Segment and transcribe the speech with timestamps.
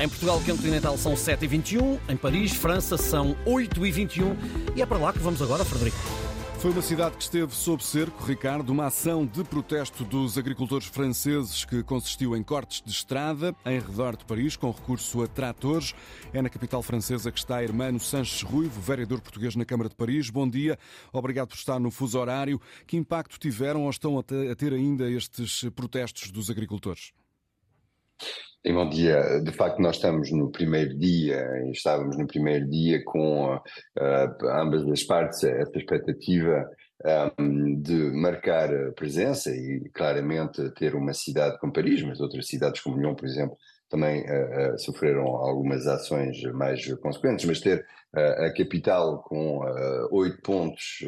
[0.00, 4.34] Em Portugal continental são 7h21, em Paris, França, são 8h21
[4.74, 5.98] e é para lá que vamos agora, Frederico.
[6.58, 11.66] Foi uma cidade que esteve sob cerco, Ricardo, uma ação de protesto dos agricultores franceses
[11.66, 15.94] que consistiu em cortes de estrada em redor de Paris, com recurso a tratores.
[16.32, 20.30] É na capital francesa que está Hermano Sanches Ruivo, vereador português na Câmara de Paris.
[20.30, 20.78] Bom dia,
[21.12, 22.58] obrigado por estar no fuso horário.
[22.86, 27.12] Que impacto tiveram ou estão a ter ainda estes protestos dos agricultores?
[28.64, 29.40] Sim, bom dia.
[29.40, 35.02] De facto, nós estamos no primeiro dia, estávamos no primeiro dia com uh, ambas as
[35.02, 36.68] partes essa expectativa
[37.38, 43.00] um, de marcar presença e claramente ter uma cidade como Paris, mas outras cidades como
[43.00, 43.56] Lyon, por exemplo,
[43.88, 47.82] também uh, uh, sofreram algumas ações mais consequentes, mas ter
[48.12, 49.60] a capital com
[50.10, 50.98] oito pontos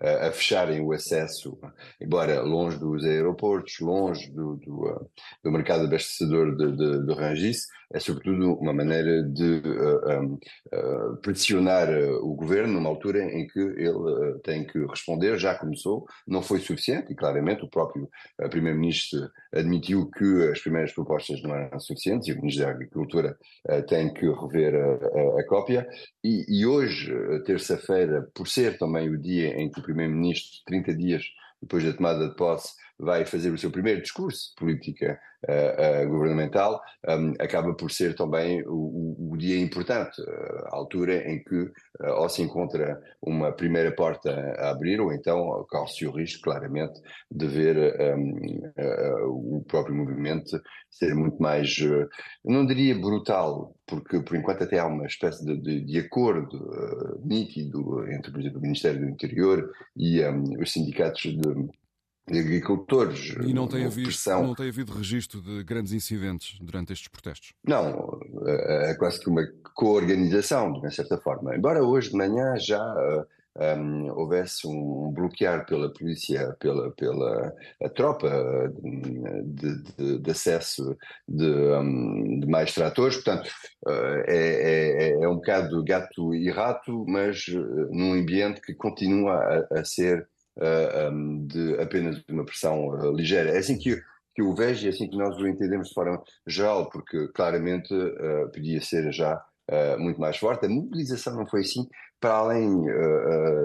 [0.00, 1.58] a fecharem o acesso,
[2.00, 5.10] embora longe dos aeroportos, longe do, do,
[5.44, 11.88] do mercado abastecedor de, de, de Rangis, é sobretudo uma maneira de uh, uh, pressionar
[12.22, 17.12] o governo numa altura em que ele tem que responder, já começou, não foi suficiente,
[17.12, 18.08] e claramente o próprio
[18.50, 23.38] Primeiro-Ministro admitiu que as primeiras propostas não eram suficientes, e o Ministro da Agricultura
[23.88, 25.88] tem que rever a, a, a cópia,
[26.22, 27.12] e, e hoje,
[27.44, 31.24] terça-feira, por ser também o dia em que o Primeiro-Ministro, 30 dias
[31.60, 36.08] depois da tomada de posse, vai fazer o seu primeiro discurso de política uh, uh,
[36.08, 41.70] governamental, um, acaba por ser também o, o dia importante, uh, a altura em que
[42.16, 46.98] ou se encontra uma primeira porta a abrir, ou então corre-se o risco, claramente,
[47.30, 50.58] de ver um, o próprio movimento
[50.90, 51.76] ser muito mais,
[52.42, 58.10] não diria brutal, porque por enquanto até há uma espécie de, de, de acordo nítido
[58.10, 61.70] entre, por exemplo, o Ministério do Interior e um, os sindicatos de
[62.38, 63.34] agricultores.
[63.44, 64.46] E não tem, havido, pressão.
[64.46, 67.52] não tem havido registro de grandes incidentes durante estes protestos?
[67.64, 71.56] Não, é, é quase que uma co-organização, de uma certa forma.
[71.56, 72.80] Embora hoje de manhã já
[73.56, 77.52] um, eh, houvesse um bloquear pela polícia, pela, pela
[77.94, 78.30] tropa
[78.82, 83.48] de, de, de acesso de, um, de, mais tratores, portanto
[83.86, 87.46] uh, é, é, é, um bocado gato e rato, mas
[87.90, 90.26] num ambiente que continua a, a ser eh,
[91.12, 93.50] um, de apenas uma pressão uh, ligeira.
[93.50, 94.00] É assim que,
[94.34, 97.94] que o vejo e é assim que nós o entendemos de forma geral, porque claramente
[97.94, 99.42] uh, podia ser já
[100.00, 100.66] muito mais forte.
[100.66, 101.86] A mobilização não foi assim,
[102.18, 102.86] para além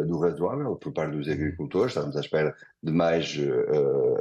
[0.07, 3.35] do razoável por parte dos agricultores, estávamos à espera de mais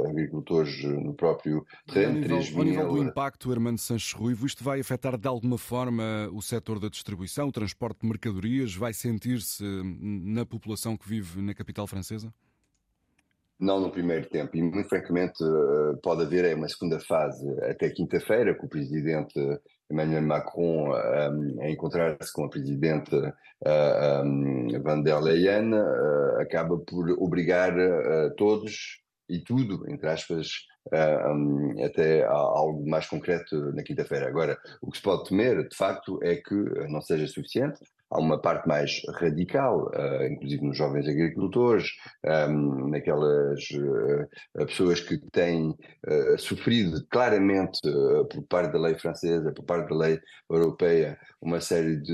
[0.08, 1.62] agricultores no próprio
[1.92, 2.34] terreno.
[2.34, 6.30] Ao nível, ao nível do impacto, Hermano Sanches Ruivo, isto vai afetar de alguma forma
[6.32, 8.74] o setor da distribuição, o transporte de mercadorias?
[8.74, 12.32] Vai sentir-se na população que vive na capital francesa?
[13.58, 14.56] Não no primeiro tempo.
[14.56, 19.38] E, muito francamente, eh, pode haver é uma segunda fase até quinta-feira, com o presidente
[19.90, 23.14] Emmanuel Macron ehm, a encontrar-se com a presidente
[23.64, 27.72] eh, ehm, van der Leyen, uh, acaba por obrigar
[28.36, 30.48] todos e tudo, entre aspas,
[30.92, 34.28] um, até algo mais concreto na quinta-feira.
[34.28, 36.54] Agora, o que se pode temer, de facto, é que
[36.88, 41.88] não seja suficiente, há uma parte mais radical, uh, inclusive nos jovens agricultores,
[42.24, 47.80] um, ehm, naquelas uh, pessoas que têm uh, sofrido claramente
[48.30, 50.20] por parte da lei francesa, por parte da lei
[50.50, 52.12] europeia, uma série de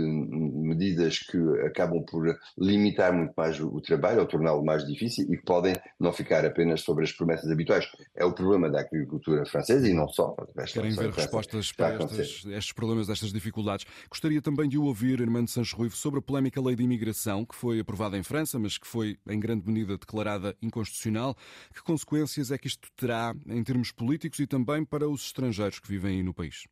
[0.71, 5.45] medidas que acabam por limitar muito mais o, trabalho, ou torná-lo mais difícil e que
[5.45, 7.87] podem não ficar apenas sobre as promessas habituais.
[8.15, 10.35] É o problema da agricultura francesa e não só.
[10.73, 13.87] Querem ver respostas para estes, estes problemas, estas dificuldades.
[14.09, 17.45] Gostaria também de o ouvir, Irmã de Sancho Rui, sobre a polémica lei de imigração
[17.45, 21.37] que foi aprovada em França, mas que foi em grande medida declarada inconstitucional.
[21.75, 25.89] Que consequências é que isto terá em termos políticos e também para os estrangeiros que
[25.89, 26.65] vivem aí no país?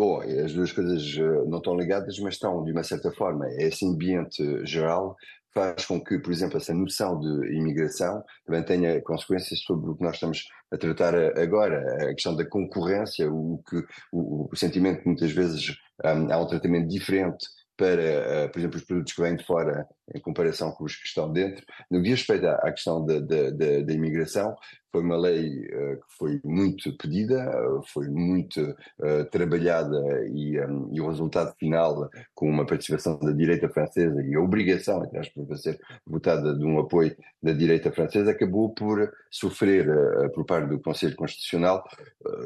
[0.00, 3.46] Bom, as duas coisas eh, não estão ligadas, mas estão de uma certa forma.
[3.58, 5.14] Esse ambiente geral
[5.52, 10.02] faz com que, por exemplo, essa noção de imigração também tenha consequências sobre o que
[10.02, 13.76] nós estamos a tratar agora, a questão da concorrência, o que
[14.10, 17.46] o, o sentimento que muitas vezes um, há um tratamento diferente
[17.76, 21.06] para, uh, por exemplo, os produtos que vêm de fora em comparação com os que
[21.06, 21.62] estão dentro.
[21.90, 24.54] No que diz respeito à, questão da, da, da, da imigração,
[24.92, 29.98] foi uma lei uh, que foi muito pedida, uh, foi muito uh, trabalhada
[30.28, 35.04] e, um, e, o resultado final, com uma participação da direita francesa e a obrigação,
[35.04, 39.86] entre aspas, de ser votada de um apoio da direita francesa, acabou por sofrer,
[40.34, 41.84] por parte do Conselho Constitucional,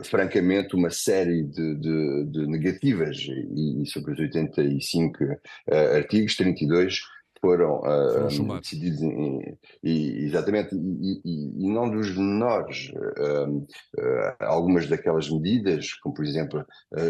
[0.04, 5.18] francamente, uma série de, de, de negativas, e, e sobre os 85
[5.96, 7.00] artigos, 32
[7.44, 13.66] foram, uh, decididos em, e, exatamente e, e, e, não dos menores uh, uh,
[14.40, 16.64] algumas daquelas medidas como por exemplo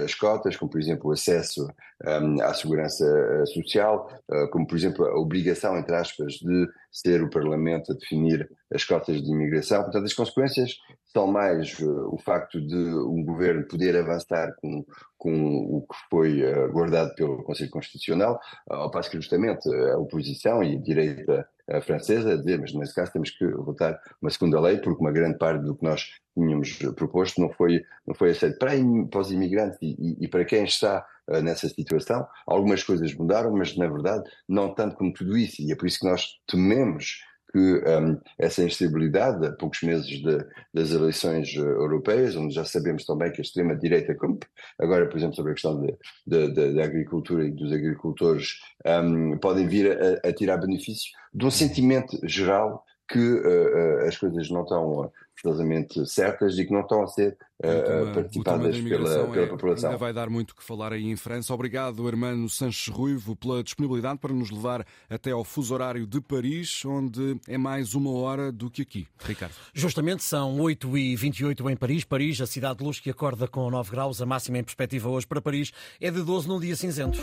[0.05, 1.69] as cotas como por exemplo o acesso
[2.05, 4.09] um, à segurança social
[4.51, 9.23] como por exemplo a obrigação entre aspas de ser o Parlamento a definir as cotas
[9.23, 10.77] de imigração portanto as consequências
[11.13, 14.85] são mais o facto de um governo poder avançar com,
[15.17, 20.77] com o que foi guardado pelo Conselho Constitucional ao passo que justamente a oposição e
[20.77, 21.49] a direita
[21.83, 25.39] francesa a dizer, mas nesse caso temos que votar uma segunda lei, porque uma grande
[25.39, 26.05] parte do que nós
[26.35, 28.59] tínhamos proposto não foi, não foi aceito.
[28.59, 28.73] Para,
[29.11, 33.53] para os imigrantes e, e, e para quem está uh, nessa situação, algumas coisas mudaram,
[33.53, 37.19] mas na verdade não tanto como tudo isso, e é por isso que nós tememos
[37.55, 40.45] que um, essa instabilidade, a poucos meses de,
[40.75, 44.41] das eleições uh, europeias, onde já sabemos também que a extrema-direita, como
[44.77, 45.87] agora, por exemplo, sobre a questão
[46.27, 52.19] da agricultura e dos agricultores, um, podem vir a, a, tirar benefício de um sentimento
[52.25, 57.07] geral que uh, uh, as coisas não estão absolutamente certas e que não estão a
[57.07, 59.91] ser uh, participadas pela, pela é, população.
[59.91, 61.53] Ainda vai dar muito que falar aí em França.
[61.53, 66.85] Obrigado, Hermano Sanches Ruivo, pela disponibilidade para nos levar até ao fuso horário de Paris,
[66.85, 69.07] onde é mais uma hora do que aqui.
[69.19, 69.55] Ricardo.
[69.75, 72.05] Justamente são 8h28 em Paris.
[72.05, 74.23] Paris, a cidade de luz que acorda com 9 graus.
[74.23, 77.13] A máxima em perspectiva hoje para Paris é de 12 num dia cinzento.